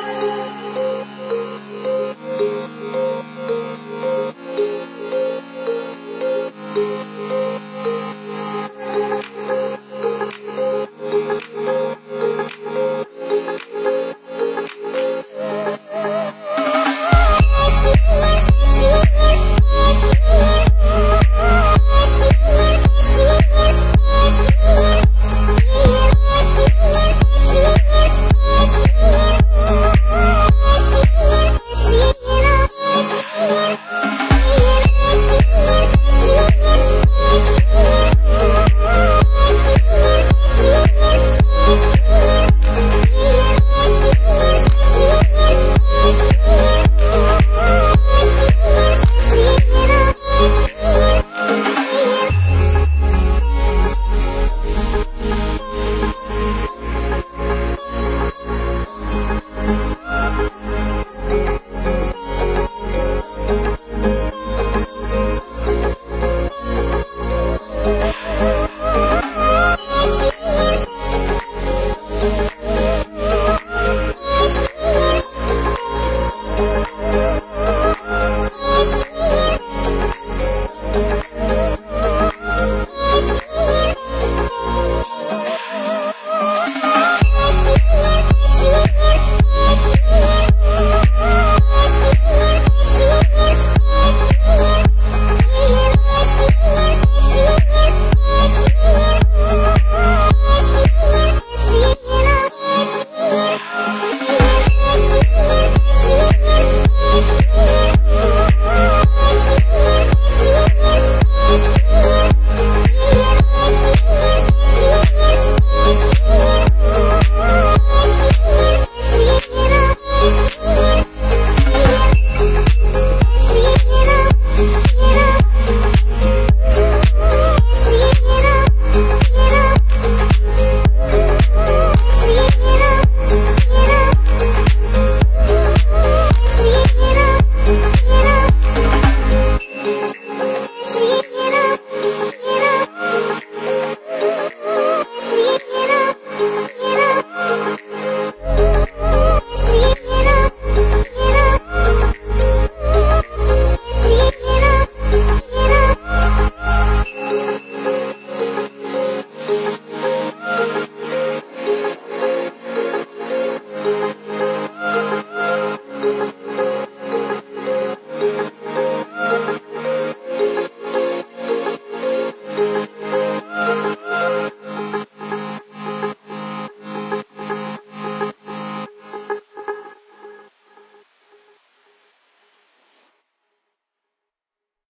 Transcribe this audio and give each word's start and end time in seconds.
Música 0.00 0.89